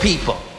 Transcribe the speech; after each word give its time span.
people. 0.00 0.57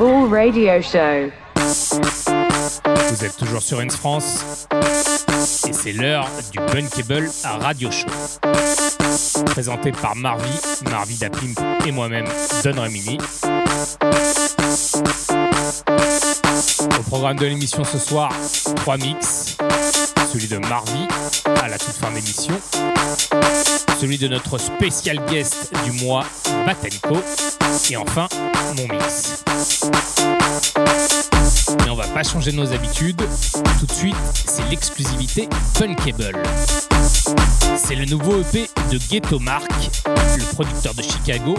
Radio 0.00 0.80
Show. 0.80 1.30
Vous 3.10 3.24
êtes 3.24 3.36
toujours 3.36 3.60
sur 3.60 3.80
Ins 3.80 3.90
France 3.90 4.66
et 5.68 5.74
c'est 5.74 5.92
l'heure 5.92 6.26
du 6.50 6.58
Bunkable 6.58 7.28
Radio 7.44 7.90
Show. 7.90 8.06
Présenté 9.44 9.92
par 9.92 10.16
Marvi, 10.16 10.58
Marvi 10.90 11.18
Dapimp 11.18 11.60
et 11.86 11.92
moi-même, 11.92 12.24
Don 12.64 12.80
Remini. 12.80 13.18
Au 16.98 17.02
programme 17.02 17.36
de 17.36 17.44
l'émission 17.46 17.84
ce 17.84 17.98
soir, 17.98 18.32
trois 18.76 18.96
mix. 18.96 19.58
Celui 20.32 20.48
de 20.48 20.56
Marvi 20.56 21.06
à 21.62 21.68
la 21.68 21.76
toute 21.76 21.96
fin 21.96 22.10
d'émission. 22.10 22.54
Celui 24.00 24.16
de 24.16 24.28
notre 24.28 24.56
spécial 24.56 25.20
guest 25.28 25.70
du 25.84 25.92
mois, 26.02 26.24
Batenko. 26.64 27.18
Et 27.90 27.98
enfin, 27.98 28.28
mon 28.74 28.88
mix. 28.94 29.44
Mais 31.84 31.90
on 31.90 31.96
va 31.96 32.06
pas 32.06 32.22
changer 32.22 32.52
nos 32.52 32.72
habitudes. 32.72 33.22
Tout 33.78 33.84
de 33.84 33.92
suite, 33.92 34.16
c'est 34.46 34.66
l'exclusivité 34.70 35.50
Funkable. 35.74 36.42
C'est 37.76 37.94
le 37.94 38.06
nouveau 38.06 38.40
EP 38.40 38.70
de 38.90 38.96
Ghetto 39.10 39.38
Mark, 39.38 39.70
le 40.06 40.54
producteur 40.54 40.94
de 40.94 41.02
Chicago, 41.02 41.58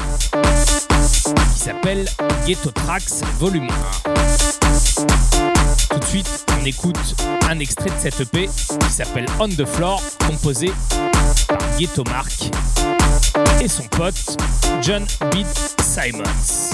qui 1.53 1.59
s'appelle 1.59 2.08
Ghetto 2.47 2.72
Tracks 2.72 3.22
Volume 3.38 3.67
1. 3.67 5.61
Tout 5.92 6.00
de 6.00 6.06
suite, 6.06 6.45
on 6.58 6.66
écoute 6.66 7.16
un 7.50 7.59
extrait 7.59 7.89
de 7.89 8.00
cette 8.00 8.22
EP 8.22 8.47
qui 8.47 8.89
s'appelle 8.89 9.25
On 9.39 9.50
the 9.50 9.66
Floor, 9.66 10.02
composé 10.25 10.72
par 11.50 11.58
Ghetto 11.78 12.06
Mark 12.06 12.50
et 13.61 13.67
son 13.67 13.84
pote 13.84 14.38
John 14.81 15.06
Beat 15.31 15.75
Simons. 15.81 16.72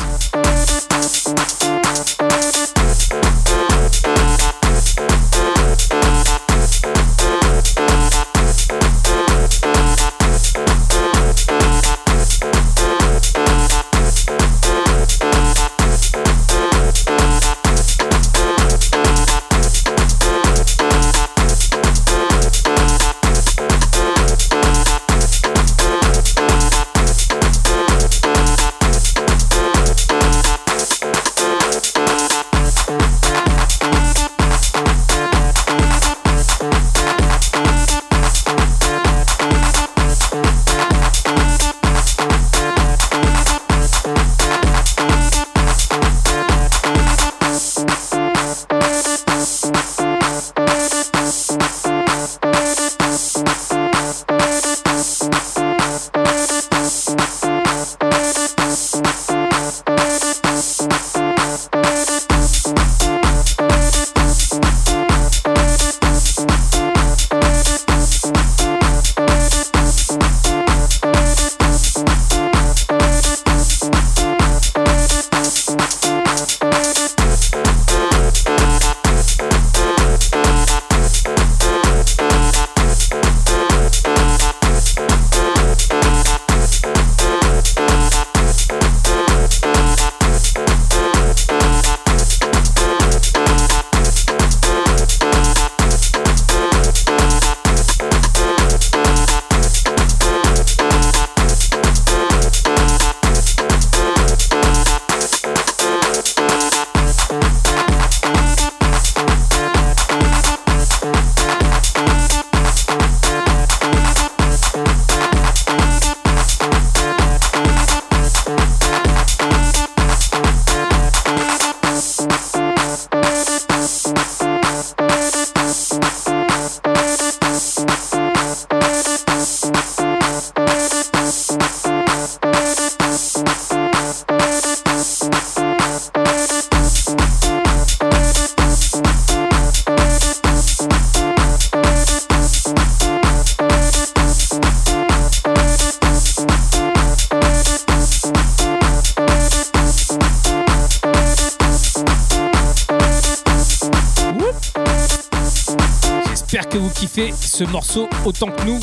Ce 157.18 157.64
morceau 157.64 158.08
autant 158.26 158.52
que 158.52 158.64
nous. 158.64 158.80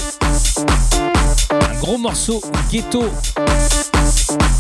Un 1.51 1.79
gros 1.79 1.99
morceau 1.99 2.41
ghetto 2.71 3.05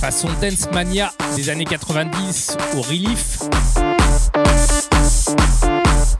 façon 0.00 0.28
Dance 0.40 0.68
Mania 0.72 1.12
des 1.34 1.50
années 1.50 1.64
90 1.64 2.56
au 2.76 2.82
Relief. 2.82 3.40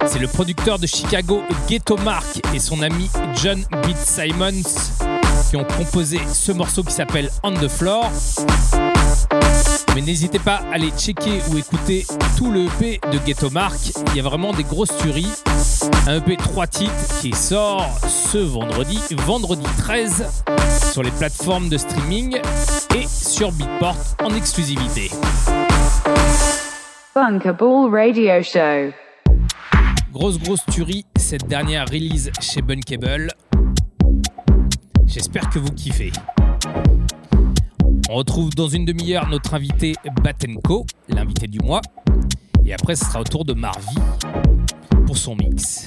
C'est 0.07 0.19
le 0.19 0.27
producteur 0.27 0.81
de 0.81 0.87
Chicago 0.87 1.43
Ghetto 1.69 1.97
Mark 1.99 2.41
et 2.53 2.59
son 2.59 2.83
ami 2.83 3.09
John 3.41 3.65
Beat 3.85 3.99
Simons 3.99 4.69
qui 5.49 5.57
ont 5.57 5.65
composé 5.65 6.19
ce 6.33 6.51
morceau 6.51 6.83
qui 6.83 6.93
s'appelle 6.93 7.31
On 7.45 7.53
the 7.53 7.69
Floor. 7.69 8.11
Mais 9.95 10.01
n'hésitez 10.01 10.41
pas 10.41 10.57
à 10.57 10.75
aller 10.75 10.91
checker 10.99 11.41
ou 11.53 11.59
écouter 11.59 12.05
tout 12.37 12.51
le 12.51 12.65
EP 12.65 13.01
de 13.13 13.19
Ghetto 13.19 13.49
Mark. 13.51 13.79
Il 14.09 14.17
y 14.17 14.21
a 14.21 14.25
vraiment 14.25 14.53
des 14.53 14.65
grosses 14.65 14.97
tueries. 14.99 15.29
Un 16.07 16.17
EP 16.17 16.37
3 16.37 16.67
titres 16.67 17.21
qui 17.21 17.33
sort 17.33 17.99
ce 18.07 18.39
vendredi, 18.39 18.99
vendredi 19.27 19.65
13, 19.79 20.45
sur 20.93 21.03
les 21.03 21.11
plateformes 21.11 21.69
de 21.69 21.77
streaming 21.77 22.39
et 22.95 23.07
sur 23.07 23.53
Beatport 23.53 23.97
en 24.23 24.35
exclusivité. 24.35 25.11
Bunkable 27.15 27.91
Radio 27.91 28.43
Show. 28.43 28.93
Grosse 30.13 30.39
grosse 30.39 30.65
tuerie, 30.67 31.05
cette 31.17 31.47
dernière 31.47 31.87
release 31.87 32.31
chez 32.41 32.63
Bunkable. 32.63 33.29
J'espère 35.07 35.49
que 35.51 35.59
vous 35.59 35.73
kiffez. 35.73 36.13
On 38.11 38.15
retrouve 38.15 38.51
dans 38.51 38.69
une 38.69 38.85
demi-heure 38.85 39.29
notre 39.29 39.55
invité 39.55 39.95
Batenko, 40.23 40.87
l'invité 41.09 41.47
du 41.47 41.59
mois. 41.61 41.81
Et 42.67 42.73
après, 42.73 42.97
ce 42.97 43.05
sera 43.05 43.21
au 43.21 43.25
tour 43.25 43.45
de 43.45 43.53
Marvi 43.55 43.97
pour 45.15 45.23
son 45.23 45.37
mix. 45.37 45.85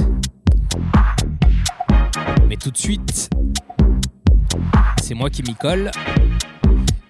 Mais 2.48 2.56
tout 2.56 2.72
de 2.72 2.78
suite, 2.78 3.30
c'est 5.04 5.16
moi 5.16 5.30
qui 5.30 5.44
m'y 5.44 5.54
colle. 5.54 5.92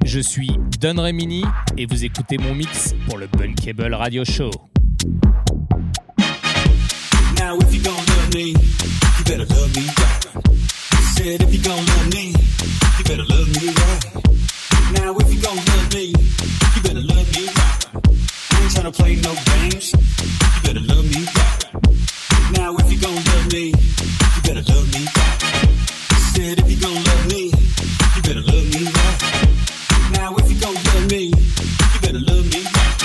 Je 0.03 0.19
suis 0.19 0.49
Don 0.81 0.95
Remini 0.99 1.43
et 1.77 1.85
vous 1.85 2.05
écoutez 2.05 2.39
mon 2.39 2.55
mix 2.55 2.95
pour 3.07 3.19
le 3.19 3.27
Bunkable 3.27 3.93
Radio 3.93 4.25
Show. 4.25 4.49
Now 7.37 7.55
if 7.59 7.75
you 7.75 7.83
gon' 7.83 7.93
love 7.93 8.33
me, 8.33 8.47
you 8.47 9.23
better 9.25 9.45
love 9.45 9.75
me 9.75 9.85
right. 9.85 10.27
Said 11.15 11.43
if 11.43 11.53
you 11.53 11.61
gon' 11.61 11.85
love 11.85 12.13
me, 12.15 12.33
you 12.97 13.03
better 13.03 13.25
love 13.25 13.47
me 13.61 13.67
right. 13.67 14.05
Now 14.93 15.15
if 15.19 15.31
you 15.31 15.39
gon' 15.39 15.57
love 15.57 15.93
me, 15.93 16.13
you 16.75 16.81
better 16.81 17.01
love 17.01 17.29
me 17.35 17.45
right. 17.45 17.85
I 18.53 18.61
ain't 18.63 18.71
tryna 18.73 18.95
play 18.95 19.15
no 19.17 19.35
games. 19.45 19.93
You 19.93 20.61
better 20.63 20.81
love 20.81 21.05
me 21.05 21.25
right. 21.25 21.66
Now 22.53 22.75
if 22.77 22.91
you 22.91 22.99
gon' 22.99 23.15
love 23.15 23.51
me, 23.51 23.73
you 24.35 24.41
better 24.43 24.63
love 24.71 24.87
me 24.93 25.05
right. 25.05 25.39
Said 26.33 26.59
if 26.59 26.71
you 26.71 26.79
gon' 26.79 26.95
love 26.95 27.27
me, 27.27 27.51
you 28.15 28.21
better 28.21 28.41
love 28.41 28.65
me 28.73 28.83
right. 28.85 29.19
Now 30.11 30.35
if 30.37 30.49
you 30.49 30.59
gon' 30.59 30.75
love 30.75 31.11
me, 31.11 31.23
you 31.27 31.99
better 32.01 32.19
love 32.19 32.45
me 32.53 32.63
right. 32.63 32.95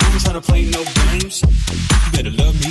I 0.00 0.10
ain't 0.12 0.22
tryna 0.22 0.42
play 0.46 0.64
no 0.70 0.84
games. 0.84 1.42
You 1.42 2.12
better 2.12 2.30
love 2.30 2.54
me 2.64 2.67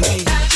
me. 0.00 0.51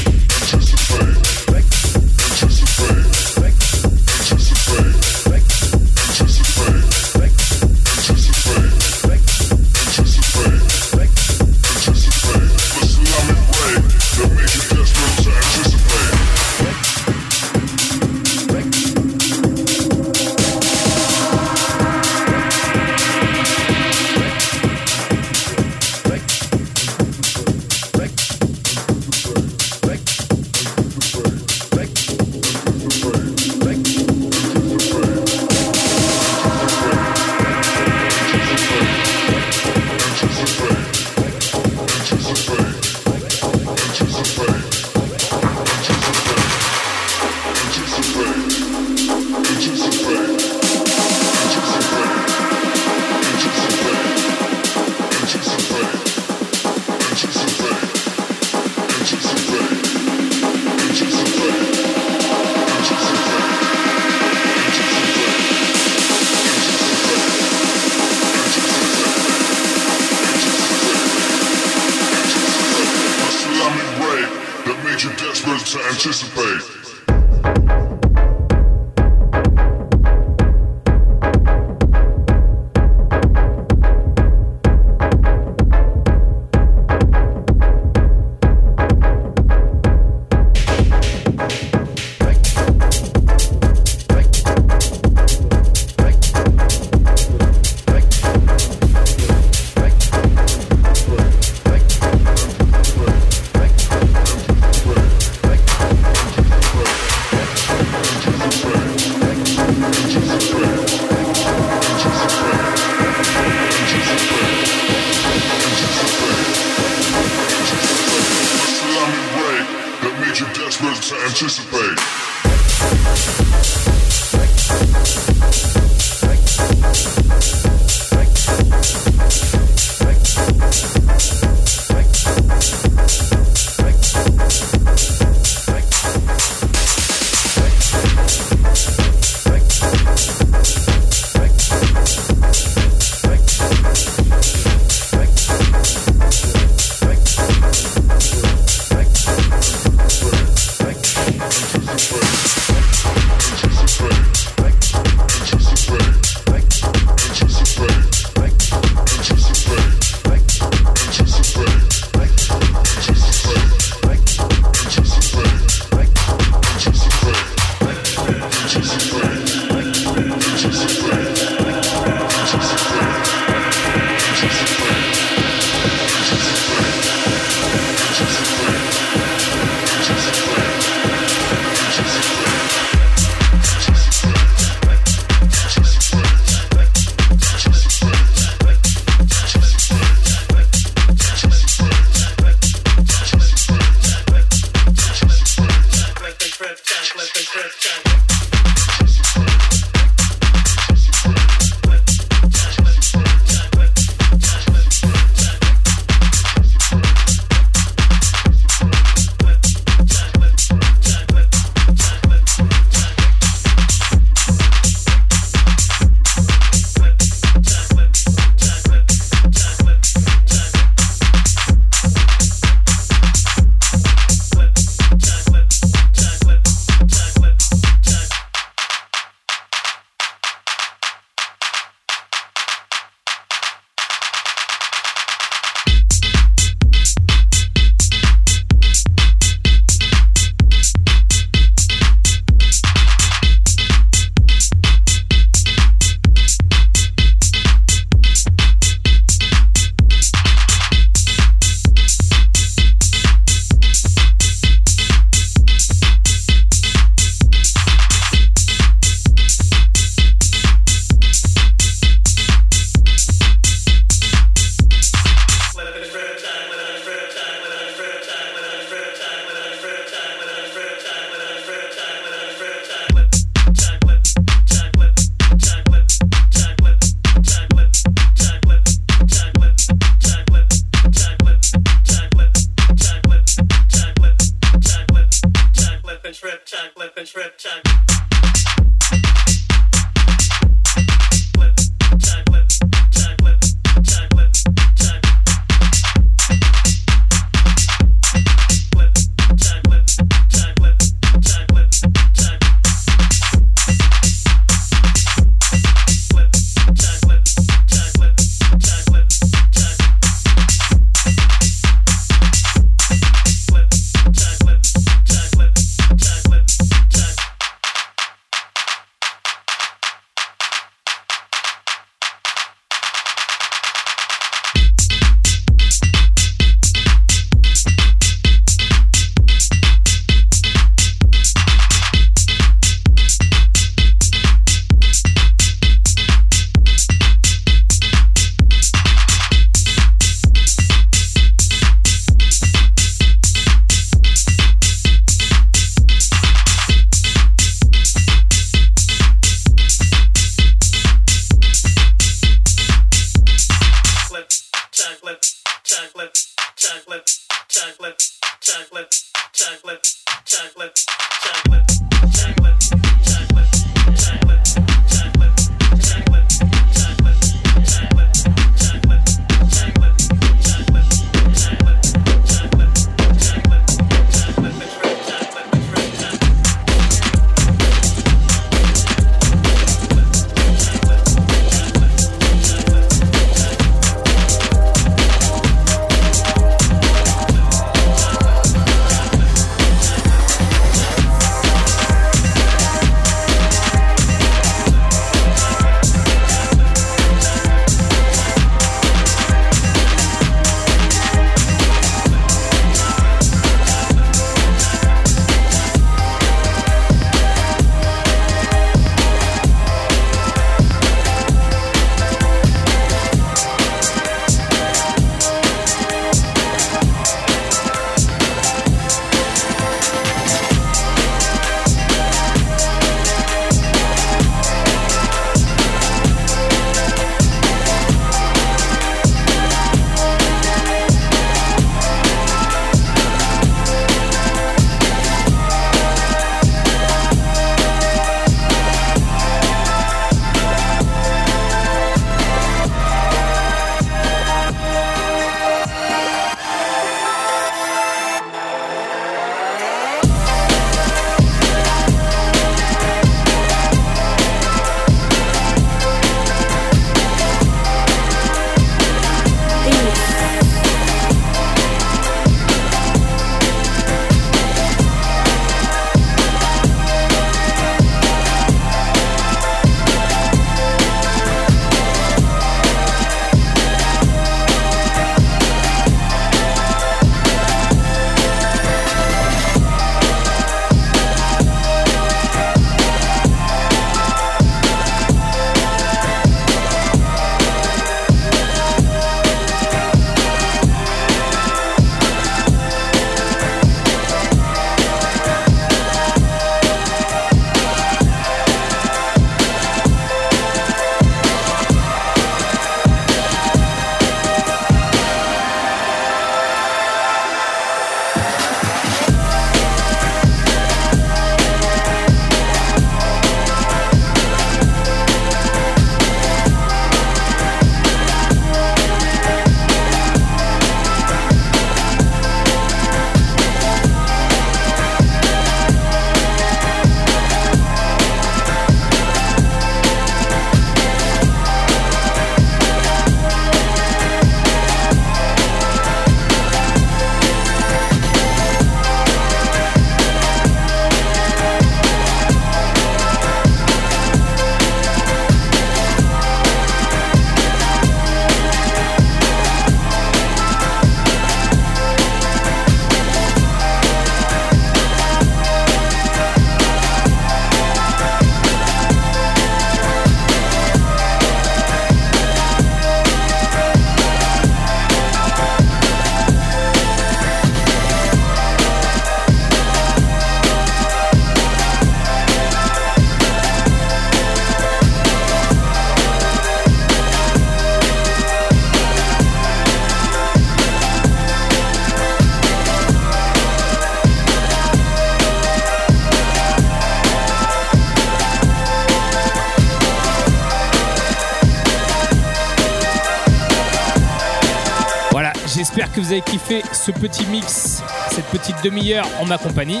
Avez 596.36 596.42
kiffé 596.42 596.82
ce 596.92 597.10
petit 597.12 597.46
mix, 597.46 598.02
cette 598.30 598.44
petite 598.46 598.76
demi-heure 598.84 599.26
en 599.40 599.46
ma 599.46 599.56
compagnie. 599.56 600.00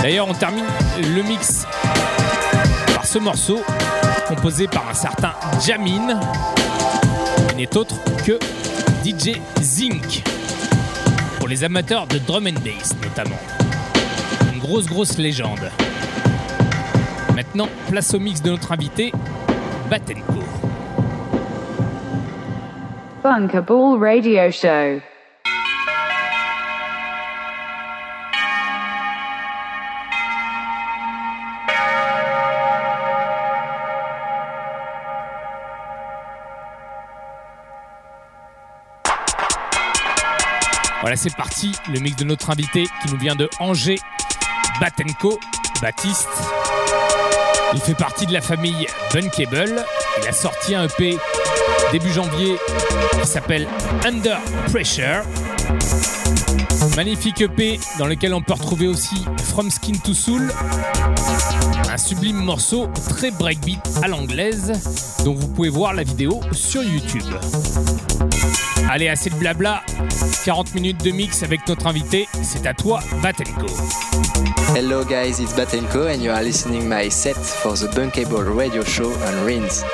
D'ailleurs, 0.00 0.28
on 0.28 0.34
termine 0.34 0.64
le 0.96 1.22
mix 1.22 1.66
par 2.94 3.04
ce 3.04 3.18
morceau 3.18 3.60
composé 4.28 4.68
par 4.68 4.88
un 4.88 4.94
certain 4.94 5.32
Jamin, 5.66 6.20
qui 7.48 7.56
n'est 7.56 7.76
autre 7.76 7.96
que 8.24 8.38
DJ 9.04 9.38
Zinc, 9.60 10.22
pour 11.38 11.48
les 11.48 11.64
amateurs 11.64 12.06
de 12.06 12.18
drum 12.18 12.46
and 12.46 12.60
bass 12.60 12.94
notamment. 13.02 13.40
Une 14.52 14.60
grosse, 14.60 14.86
grosse 14.86 15.18
légende. 15.18 15.68
Maintenant, 17.34 17.68
place 17.88 18.14
au 18.14 18.20
mix 18.20 18.40
de 18.40 18.50
notre 18.50 18.70
invité, 18.70 19.10
Batenko. 23.22 23.62
Bunkable 23.62 23.98
Radio 24.00 24.50
Show. 24.50 25.00
Voilà, 41.00 41.16
c'est 41.16 41.34
parti, 41.36 41.72
le 41.92 41.98
mix 41.98 42.16
de 42.16 42.24
notre 42.24 42.50
invité 42.50 42.84
qui 42.84 43.12
nous 43.12 43.18
vient 43.18 43.34
de 43.34 43.48
Angers, 43.58 43.98
Batenko, 44.80 45.38
Baptiste. 45.80 46.28
Il 47.74 47.80
fait 47.80 47.94
partie 47.94 48.26
de 48.26 48.32
la 48.32 48.40
famille 48.40 48.86
Bunkable. 49.12 49.84
Il 50.20 50.28
a 50.28 50.32
sorti 50.32 50.74
un 50.74 50.84
EP 50.84 51.18
début 51.92 52.12
janvier 52.12 52.56
qui 53.20 53.28
s'appelle 53.28 53.66
Under 54.04 54.38
Pressure. 54.70 55.22
Magnifique 56.96 57.40
EP 57.40 57.78
dans 57.98 58.06
lequel 58.06 58.34
on 58.34 58.42
peut 58.42 58.54
retrouver 58.54 58.86
aussi 58.86 59.24
From 59.44 59.70
Skin 59.70 59.94
to 60.04 60.14
Soul, 60.14 60.52
un 61.92 61.98
sublime 61.98 62.38
morceau 62.38 62.88
très 63.10 63.30
breakbeat 63.30 63.78
à 64.02 64.08
l'anglaise 64.08 64.72
dont 65.26 65.34
vous 65.34 65.48
pouvez 65.48 65.68
voir 65.68 65.92
la 65.92 66.04
vidéo 66.04 66.40
sur 66.52 66.82
YouTube. 66.82 67.22
Allez, 68.88 69.08
assez 69.08 69.28
de 69.28 69.34
blabla. 69.34 69.82
40 70.44 70.74
minutes 70.74 71.04
de 71.04 71.10
mix 71.10 71.42
avec 71.42 71.68
notre 71.68 71.86
invité. 71.86 72.28
C'est 72.42 72.66
à 72.66 72.72
toi, 72.72 73.00
Batenko. 73.22 73.66
Hello 74.74 75.04
guys, 75.04 75.38
it's 75.38 75.52
Batenko 75.54 76.08
and 76.08 76.22
you 76.22 76.30
are 76.30 76.42
listening 76.42 76.88
my 76.88 77.10
set 77.10 77.36
for 77.36 77.74
the 77.74 77.88
Bunkable 77.94 78.56
radio 78.56 78.82
show 78.82 79.12
on 79.26 79.44
Rins. 79.44 79.84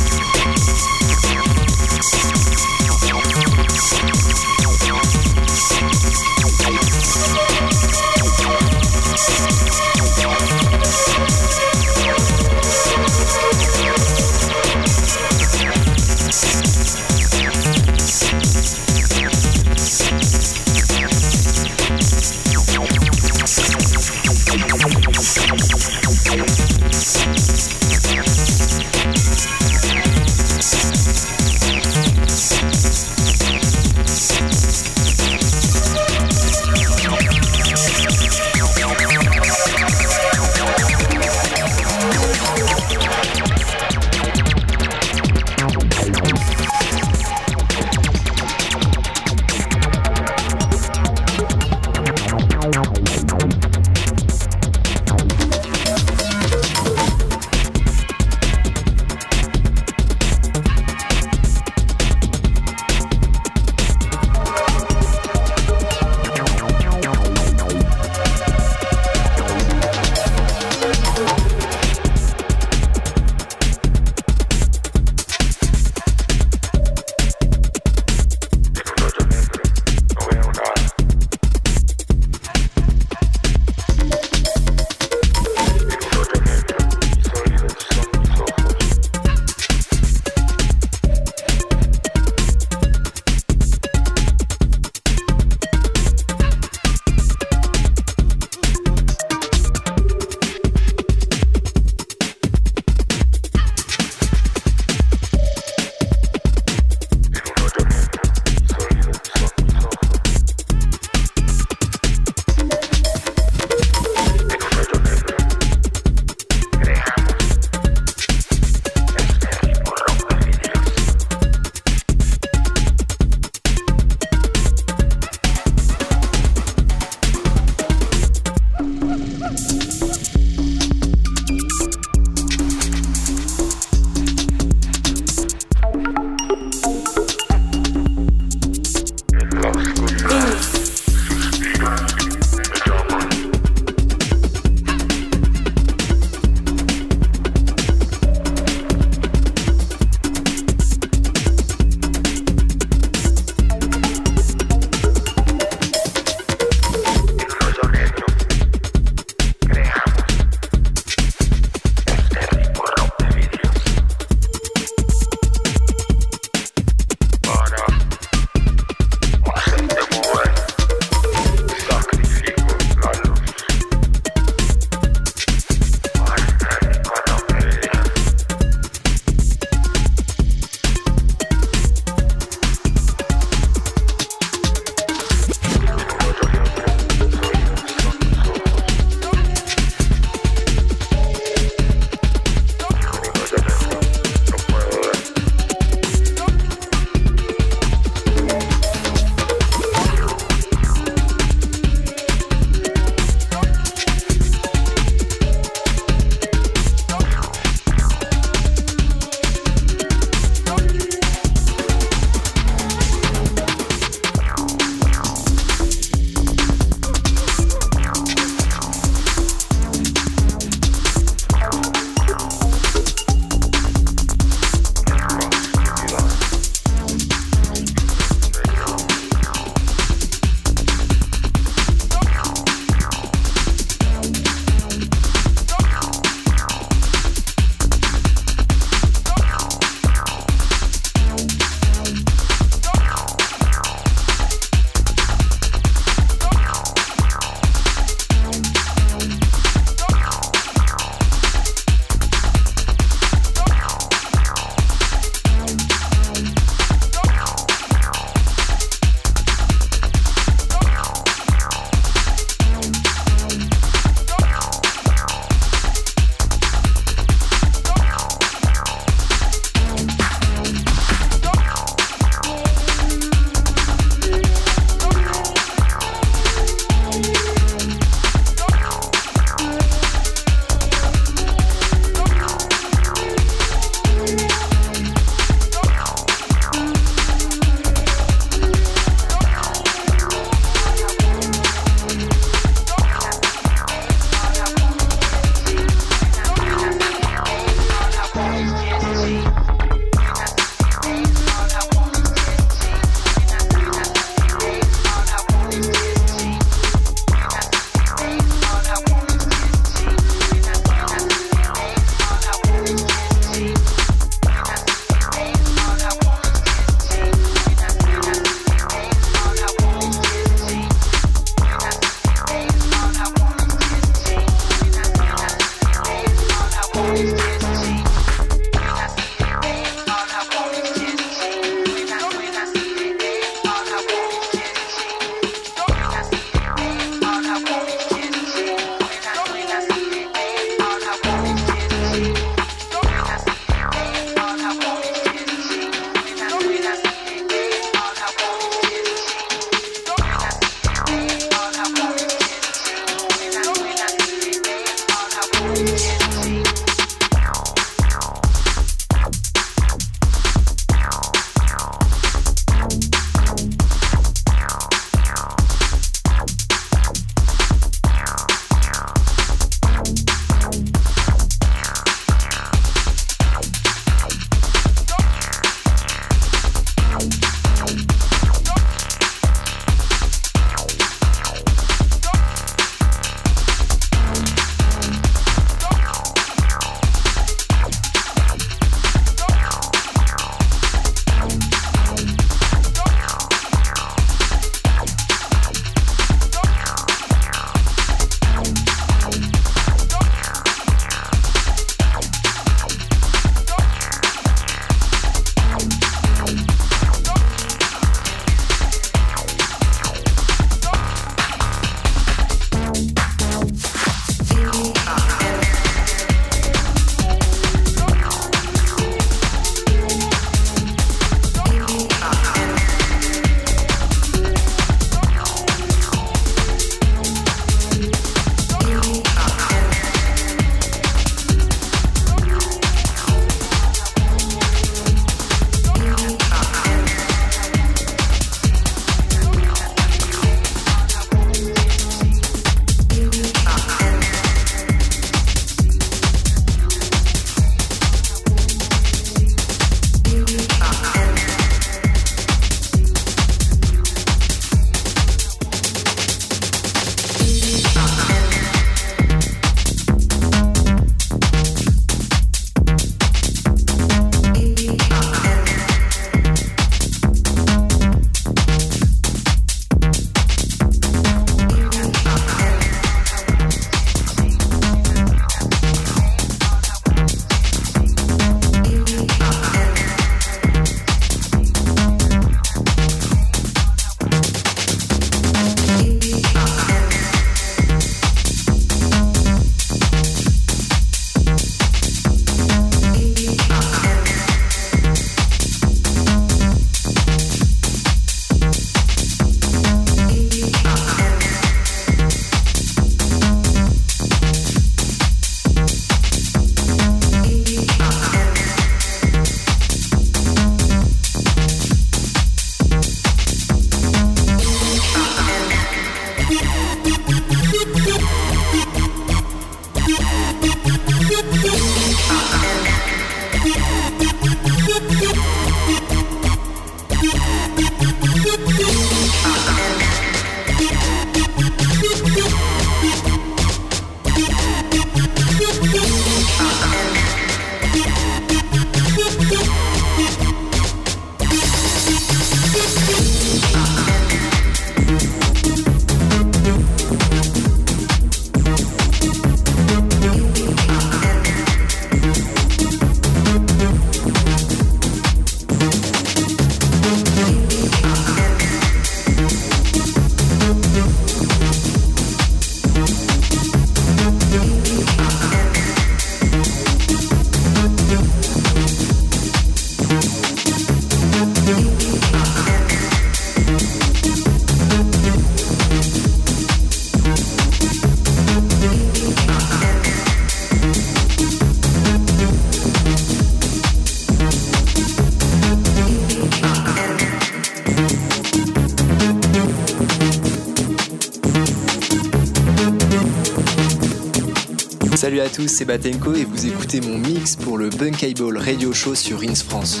C'est 595.68 595.84
Batenko 595.84 596.34
et 596.34 596.44
vous 596.44 596.66
écoutez 596.66 597.00
mon 597.00 597.18
mix 597.18 597.56
pour 597.56 597.78
le 597.78 597.88
Bunkable 597.90 598.58
Radio 598.58 598.92
Show 598.92 599.14
sur 599.14 599.40
Rins 599.40 599.54
France. 599.54 600.00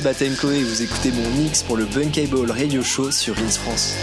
Batenko 0.00 0.50
et 0.50 0.62
vous 0.62 0.82
écoutez 0.82 1.10
mon 1.12 1.28
mix 1.42 1.62
pour 1.62 1.76
le 1.76 1.84
Bunkable 1.84 2.50
Radio 2.50 2.82
Show 2.82 3.10
sur 3.10 3.36
Ins 3.38 3.50
France. 3.50 3.94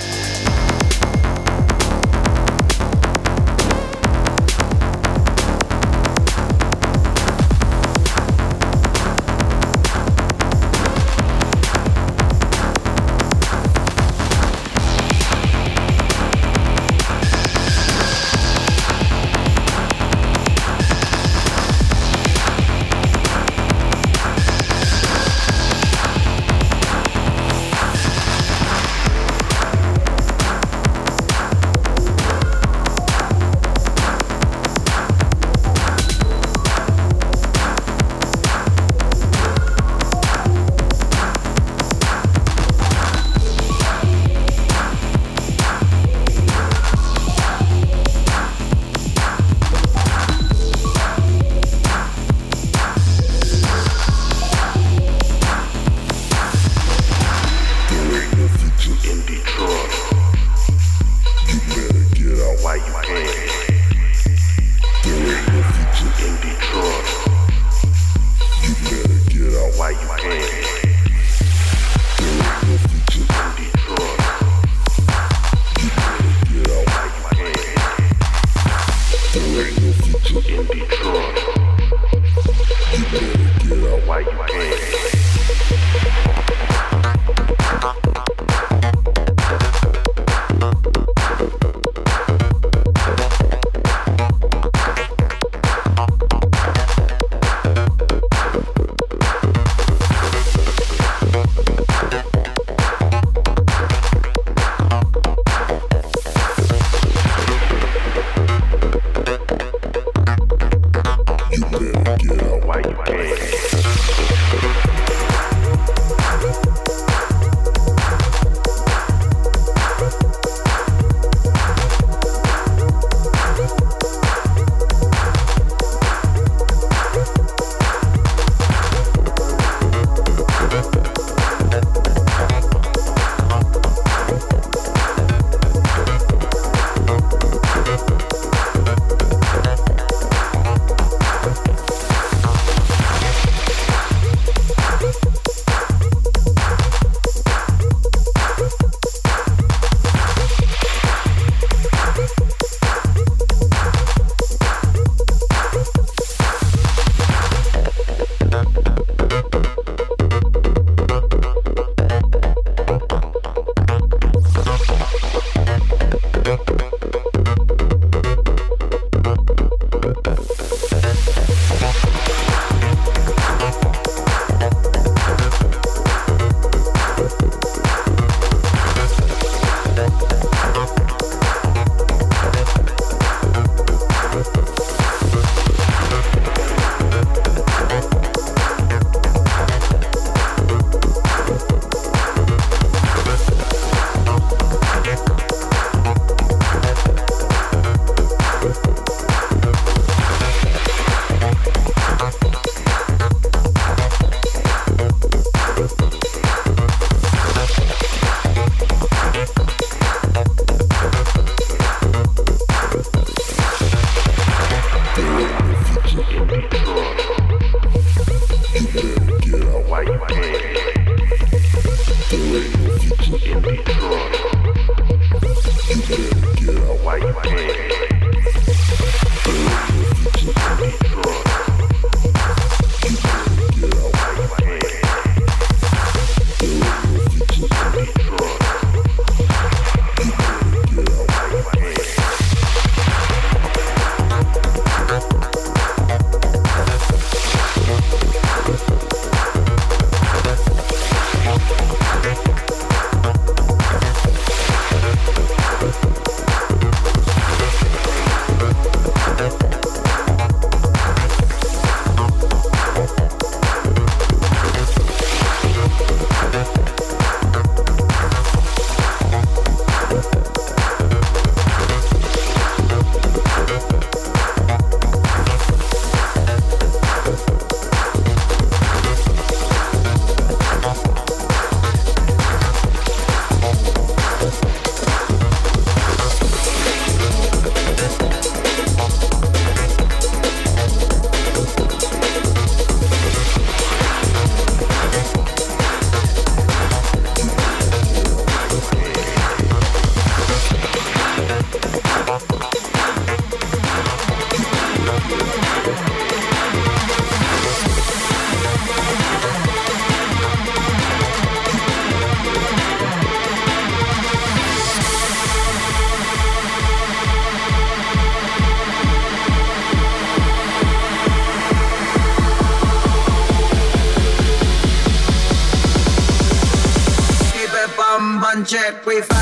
that 328.88 329.06
we. 329.06 329.37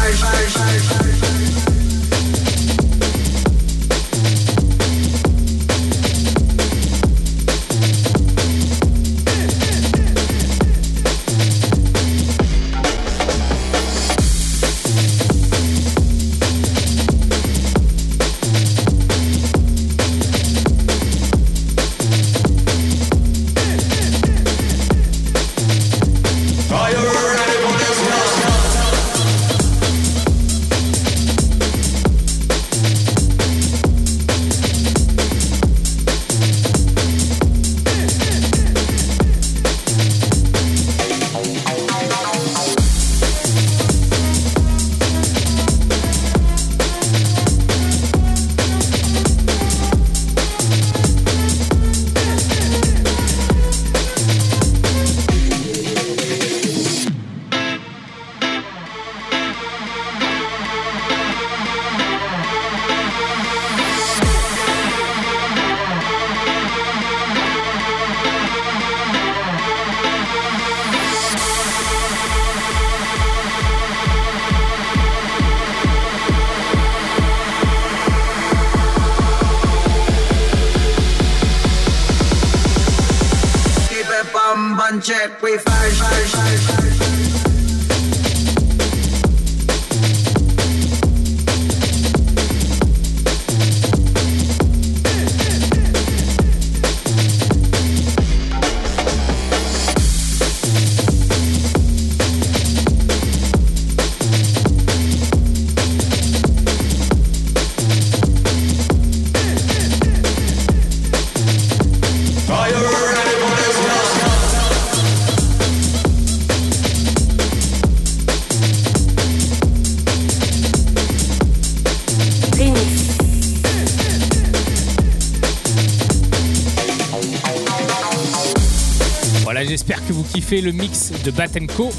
Vous 130.36 130.42
kiffez 130.42 130.60
le 130.60 130.74
mix 130.74 131.12
de 131.24 131.32
Bat 131.32 131.48
Co. 131.78 131.94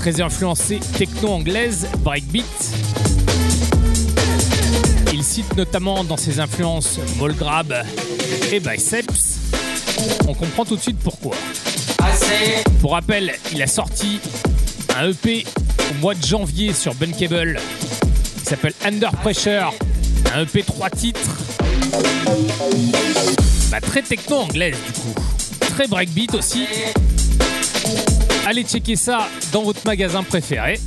Très 0.00 0.20
influencé 0.20 0.80
techno 0.96 1.28
anglaise, 1.28 1.86
breakbeat. 1.98 2.44
Il 5.12 5.22
cite 5.22 5.56
notamment 5.56 6.02
dans 6.02 6.16
ses 6.16 6.40
influences 6.40 6.98
Molgrab 7.16 7.72
et 8.50 8.58
Biceps. 8.58 9.38
On 10.26 10.34
comprend 10.34 10.64
tout 10.64 10.74
de 10.74 10.80
suite 10.80 10.98
pourquoi. 10.98 11.36
Pour 12.80 12.92
rappel, 12.92 13.34
il 13.52 13.62
a 13.62 13.68
sorti 13.68 14.18
un 14.96 15.10
EP 15.10 15.44
au 15.90 15.94
mois 16.00 16.14
de 16.14 16.24
janvier 16.24 16.72
sur 16.72 16.92
Bunkable 16.94 17.60
qui 18.38 18.44
s'appelle 18.44 18.74
Under 18.84 19.12
Pressure, 19.12 19.72
un 20.34 20.42
EP 20.42 20.64
3 20.64 20.90
titres. 20.90 21.36
Bah, 23.70 23.80
très 23.80 24.02
techno 24.02 24.38
anglaise 24.38 24.76
du 24.86 24.92
coup. 24.92 25.27
Très 25.78 25.86
breakbeat 25.86 26.34
aussi. 26.34 26.66
Allez 28.44 28.64
checker 28.64 28.96
ça 28.96 29.28
dans 29.52 29.62
votre 29.62 29.86
magasin 29.86 30.24
préféré. 30.24 30.80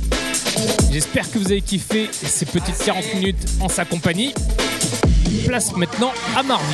J'espère 0.90 1.30
que 1.30 1.38
vous 1.38 1.50
avez 1.50 1.62
kiffé 1.62 2.10
ces 2.12 2.44
petites 2.44 2.76
40 2.84 3.14
minutes 3.14 3.48
en 3.62 3.70
sa 3.70 3.86
compagnie. 3.86 4.34
Place 5.46 5.74
maintenant 5.74 6.12
à 6.36 6.42
mardi. 6.42 6.64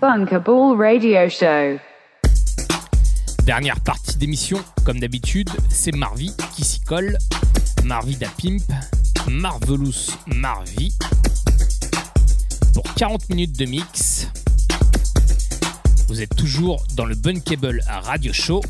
Bunkable 0.00 0.76
Radio 0.76 1.28
Show. 1.28 1.78
Dernière 3.44 3.78
partie 3.78 4.16
d'émission, 4.16 4.58
comme 4.84 4.98
d'habitude, 4.98 5.50
c'est 5.70 5.94
Marvi 5.94 6.32
qui 6.56 6.64
s'y 6.64 6.80
colle. 6.80 7.16
Marvi 7.84 8.16
da 8.16 8.26
Pimp, 8.42 8.60
Marvelous 9.30 10.16
Marvi. 10.26 10.92
Pour 12.74 12.82
40 12.94 13.28
minutes 13.28 13.56
de 13.56 13.66
mix. 13.66 14.31
Vous 16.12 16.20
êtes 16.20 16.36
toujours 16.36 16.84
dans 16.94 17.06
le 17.06 17.14
Bunkable 17.14 17.82
Radio 17.88 18.34
Show 18.34 18.60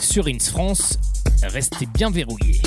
sur 0.00 0.26
Ins 0.26 0.38
France. 0.38 0.98
Restez 1.42 1.86
bien 1.86 2.10
verrouillés. 2.10 2.60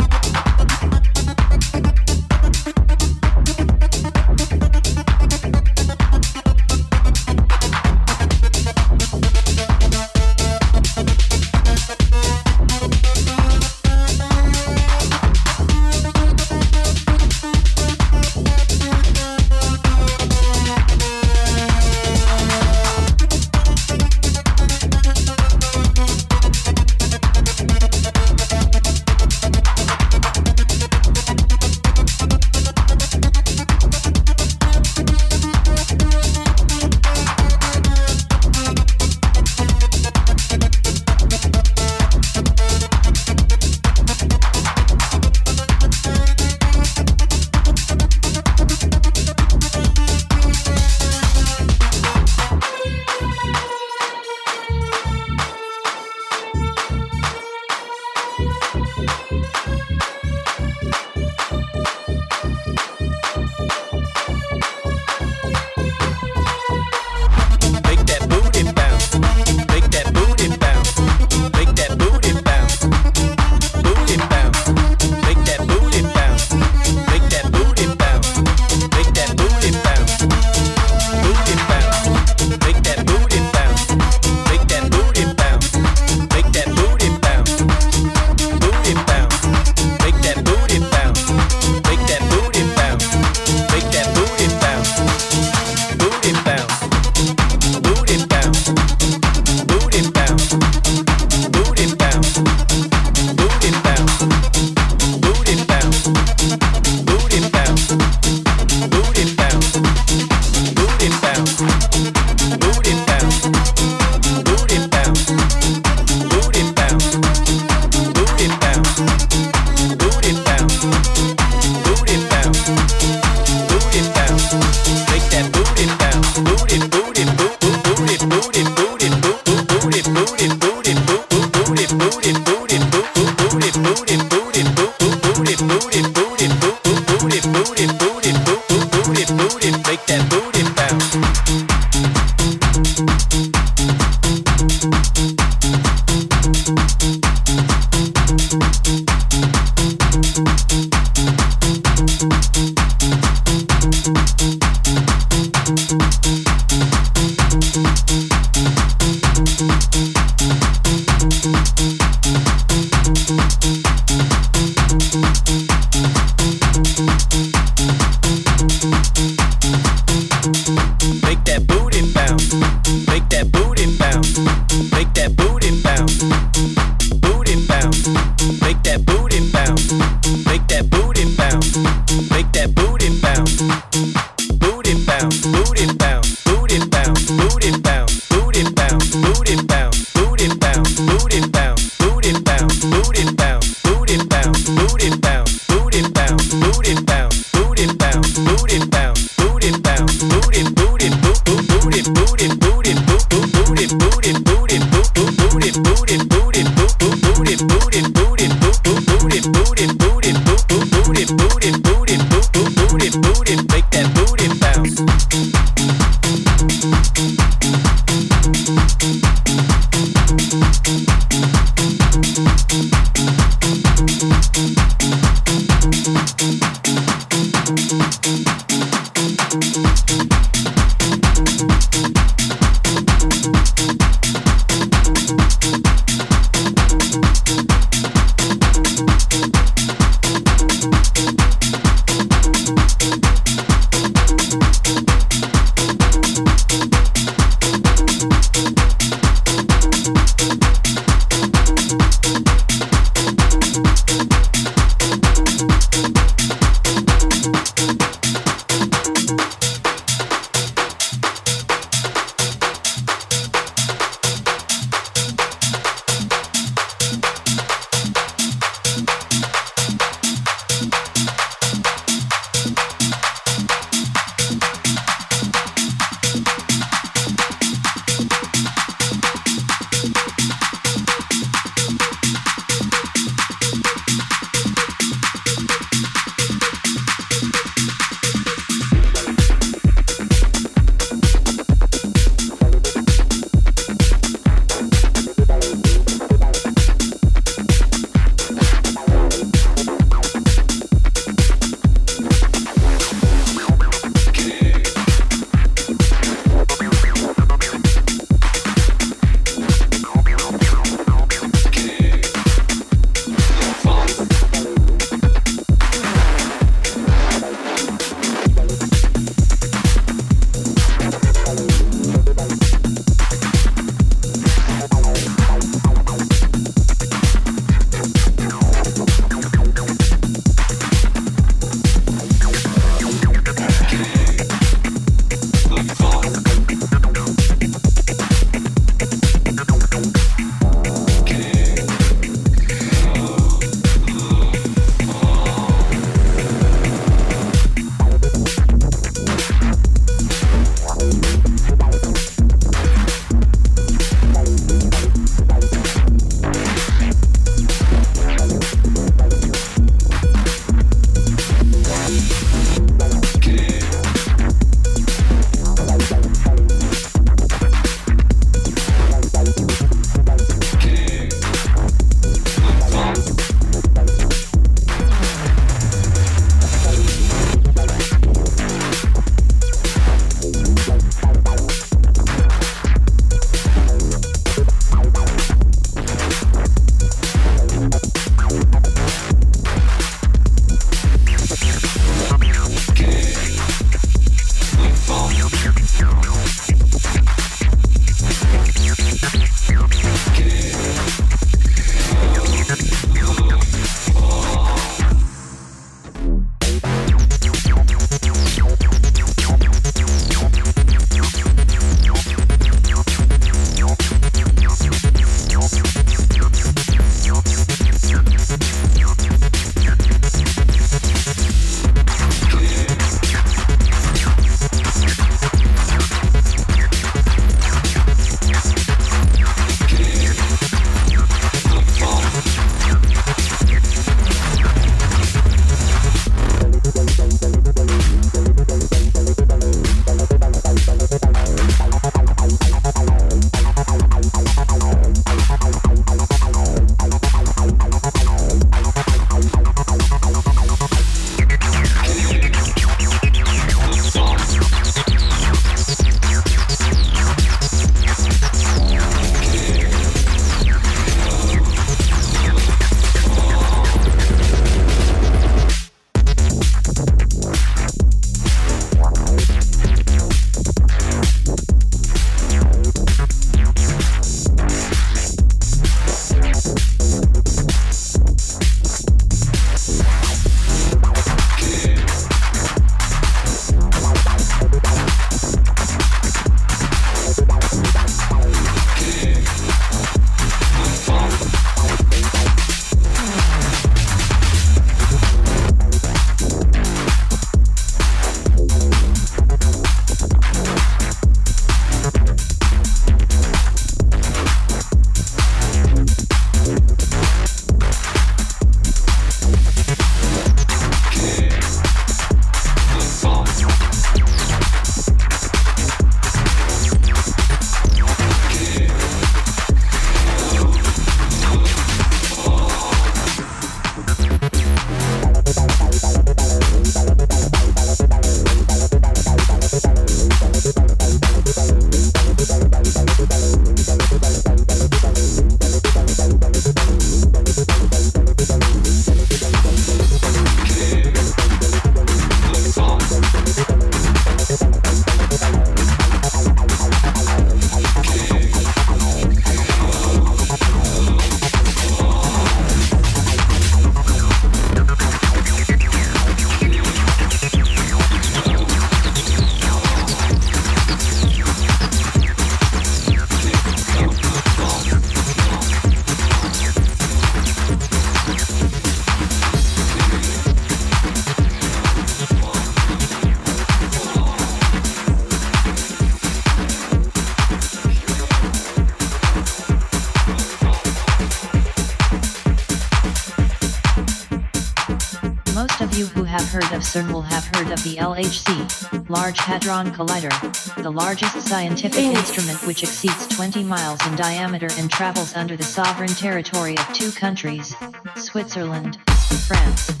CERN 586.91 587.13
will 587.13 587.21
have 587.21 587.45
heard 587.55 587.71
of 587.71 587.81
the 587.85 587.95
LHC, 587.95 589.09
Large 589.09 589.39
Hadron 589.39 589.93
Collider, 589.93 590.75
the 590.83 590.91
largest 590.91 591.39
scientific 591.47 592.03
instrument 592.03 592.67
which 592.67 592.83
exceeds 592.83 593.27
20 593.27 593.63
miles 593.63 594.05
in 594.07 594.15
diameter 594.17 594.67
and 594.77 594.91
travels 594.91 595.33
under 595.33 595.55
the 595.55 595.63
sovereign 595.63 596.09
territory 596.09 596.77
of 596.77 596.85
two 596.91 597.11
countries, 597.11 597.73
Switzerland, 598.17 598.97
and 599.07 599.39
France. 599.39 600.00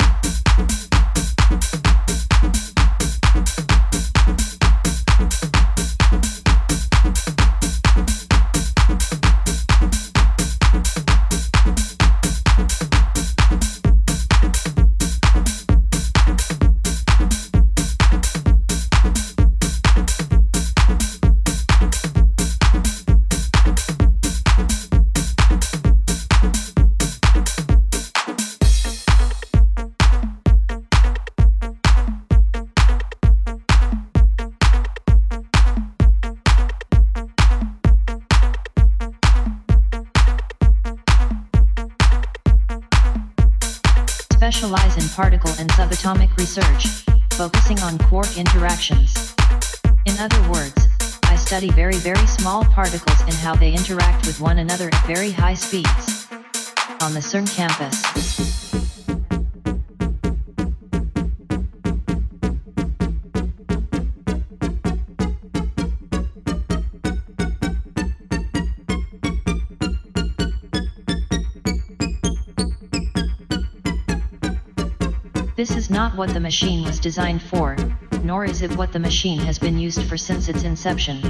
And 46.11 46.29
subatomic 46.29 46.35
research, 46.37 46.87
focusing 47.33 47.79
on 47.79 47.97
quark 47.99 48.37
interactions. 48.37 49.35
In 50.05 50.17
other 50.19 50.41
words, 50.49 50.87
I 51.25 51.35
study 51.35 51.69
very 51.71 51.95
very 51.95 52.25
small 52.27 52.63
particles 52.65 53.21
and 53.21 53.33
how 53.33 53.55
they 53.55 53.73
interact 53.73 54.25
with 54.25 54.39
one 54.39 54.59
another 54.59 54.89
at 54.91 55.07
very 55.07 55.31
high 55.31 55.55
speeds. 55.55 56.27
On 57.01 57.13
the 57.13 57.19
CERN 57.19 57.47
campus. 57.55 58.90
Not 76.01 76.17
what 76.17 76.33
the 76.33 76.39
machine 76.39 76.83
was 76.83 76.99
designed 76.99 77.43
for, 77.43 77.77
nor 78.23 78.43
is 78.43 78.63
it 78.63 78.75
what 78.75 78.91
the 78.91 78.97
machine 78.97 79.37
has 79.37 79.59
been 79.59 79.77
used 79.77 80.01
for 80.05 80.17
since 80.17 80.49
its 80.49 80.63
inception. 80.63 81.21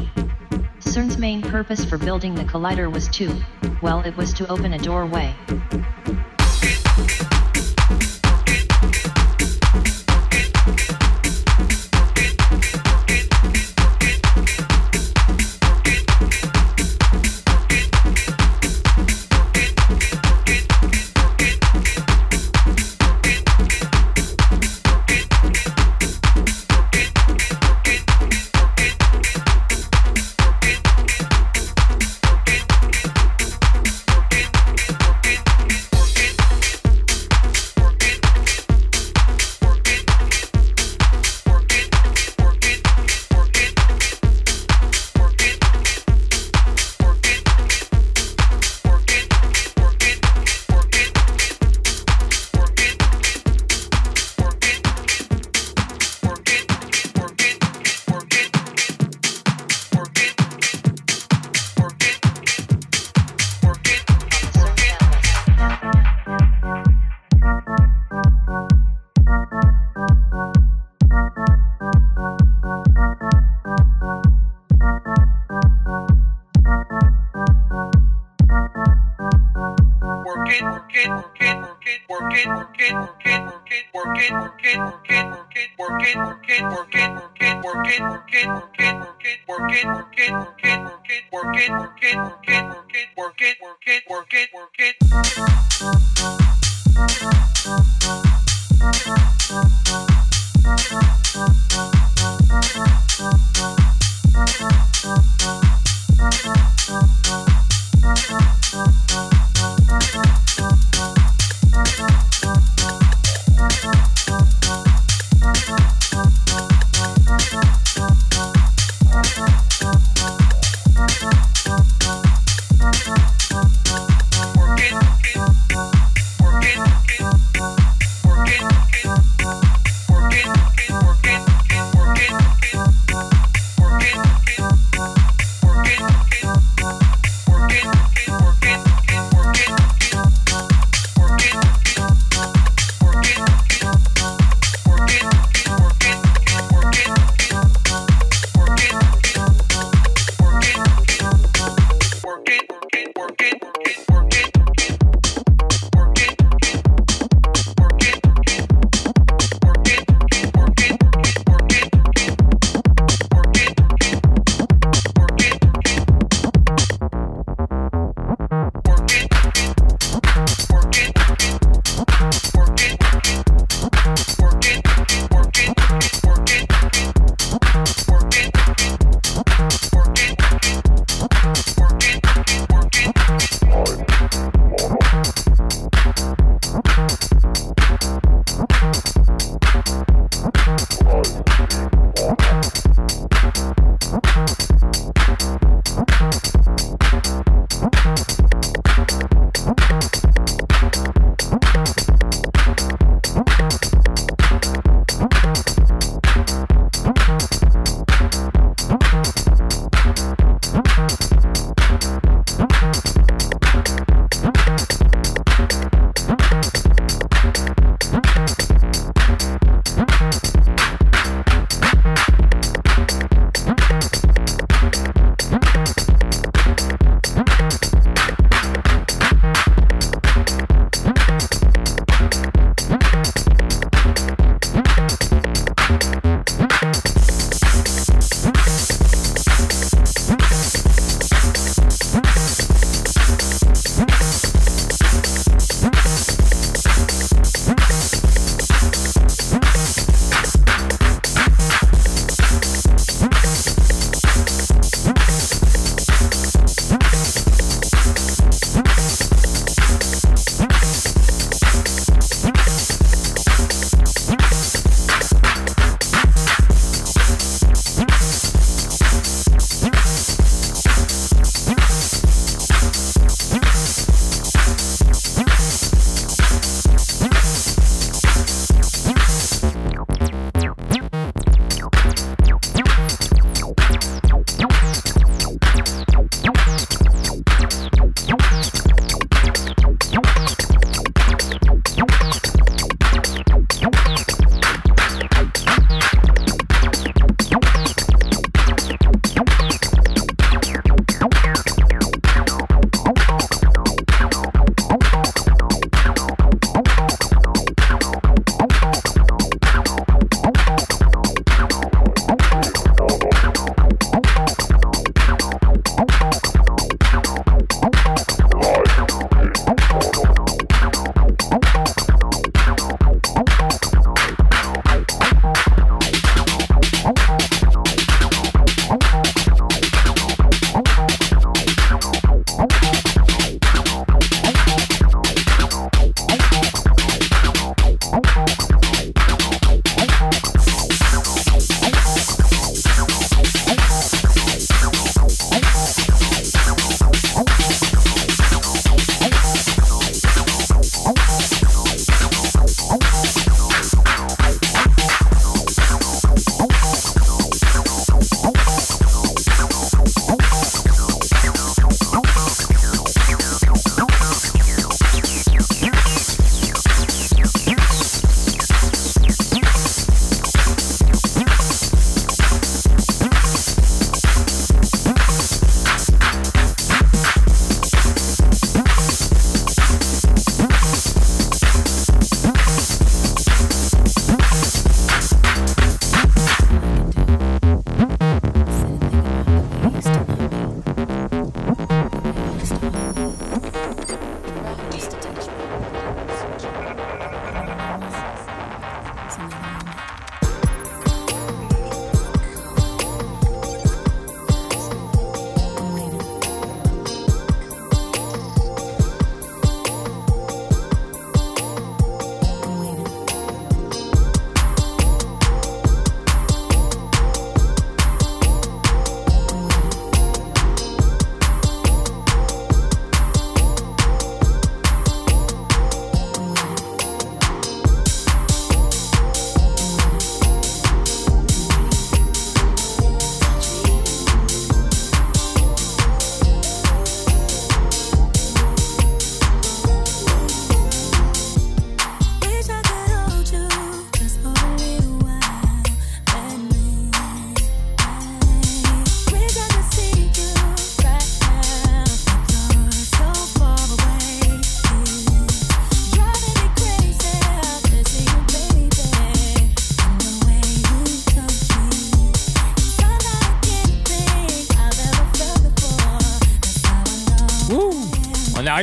CERN's 0.80 1.18
main 1.18 1.42
purpose 1.42 1.84
for 1.84 1.98
building 1.98 2.34
the 2.34 2.46
collider 2.46 2.90
was 2.90 3.10
to, 3.10 3.36
well 3.82 4.00
it 4.00 4.16
was 4.16 4.32
to 4.32 4.48
open 4.48 4.72
a 4.72 4.80
doorway. 4.80 5.36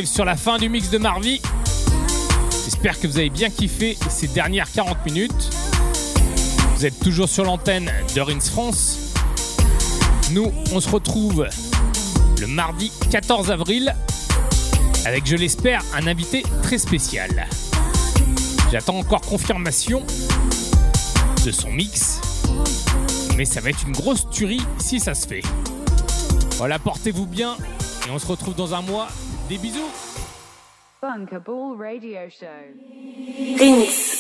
Sur 0.07 0.25
la 0.25 0.37
fin 0.37 0.59
du 0.59 0.69
mix 0.69 0.91
de 0.91 0.99
Marvie. 0.99 1.41
J'espère 2.65 3.01
que 3.01 3.07
vous 3.07 3.19
avez 3.19 3.31
bien 3.31 3.51
kiffé 3.51 3.97
ces 4.09 4.29
dernières 4.29 4.71
40 4.71 5.05
minutes. 5.07 5.51
Vous 6.77 6.87
êtes 6.87 6.99
toujours 7.01 7.29
sur 7.29 7.45
l'antenne 7.45 7.91
de 8.15 8.21
Rins 8.21 8.41
France. 8.41 9.15
Nous, 10.31 10.53
on 10.73 10.81
se 10.81 10.89
retrouve 10.89 11.49
le 12.41 12.47
mardi 12.47 12.93
14 13.11 13.51
avril 13.51 13.95
avec, 15.05 15.27
je 15.27 15.37
l'espère, 15.37 15.83
un 15.95 16.07
invité 16.07 16.45
très 16.63 16.79
spécial. 16.79 17.49
J'attends 18.71 18.99
encore 18.99 19.23
confirmation 19.23 20.03
de 21.45 21.51
son 21.51 21.71
mix, 21.71 22.21
mais 23.37 23.45
ça 23.45 23.61
va 23.61 23.71
être 23.71 23.85
une 23.87 23.95
grosse 23.95 24.29
tuerie 24.31 24.63
si 24.79 25.01
ça 25.01 25.15
se 25.15 25.27
fait. 25.27 25.43
Voilà, 26.57 26.79
portez-vous 26.79 27.27
bien 27.27 27.57
et 28.07 28.11
on 28.11 28.19
se 28.19 28.27
retrouve 28.27 28.55
dans 28.55 28.75
un 28.75 28.83
mois. 28.83 29.09
Des 29.49 29.57
bisous 29.57 29.81
Bunkable 31.01 31.75
Radio 31.79 32.29
Show. 32.29 34.18